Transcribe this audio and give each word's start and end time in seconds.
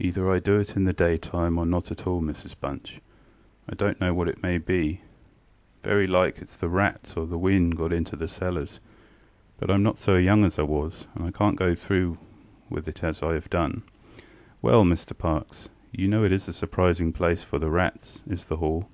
ŌĆ£Either 0.00 0.28
I 0.34 0.40
do 0.40 0.58
it 0.58 0.74
in 0.74 0.86
the 0.86 0.92
daytime 0.92 1.56
or 1.56 1.64
not 1.64 1.92
at 1.92 2.04
all, 2.04 2.20
Mrs 2.20 2.56
Bunch. 2.58 3.00
I 3.68 3.76
donŌĆÖt 3.76 4.00
know 4.00 4.12
what 4.12 4.26
it 4.28 4.42
may 4.42 4.58
be: 4.58 5.02
very 5.82 6.08
like 6.08 6.40
itŌĆÖs 6.40 6.58
the 6.58 6.68
rats, 6.68 7.16
or 7.16 7.28
the 7.28 7.38
wind 7.38 7.76
got 7.76 7.92
into 7.92 8.16
the 8.16 8.26
cellars; 8.26 8.80
but 9.58 9.68
IŌĆÖm 9.68 9.82
not 9.82 9.98
so 10.00 10.16
young 10.16 10.44
as 10.44 10.58
I 10.58 10.62
was, 10.62 11.06
and 11.14 11.24
I 11.24 11.30
canŌĆÖt 11.30 11.54
go 11.54 11.74
through 11.76 12.18
with 12.70 12.88
it 12.88 13.04
as 13.04 13.22
I 13.22 13.34
have 13.34 13.48
done. 13.50 13.84
ŌĆØ 14.10 14.22
ŌĆ£Well, 14.72 14.82
Mr 14.92 15.16
Parkes, 15.16 15.68
you 15.92 16.08
know 16.08 16.24
it 16.24 16.32
is 16.32 16.48
a 16.48 16.52
surprising 16.52 17.12
place 17.12 17.44
for 17.44 17.60
the 17.60 17.70
rats, 17.70 18.24
is 18.26 18.46
the 18.46 18.56
Hall. 18.56 18.88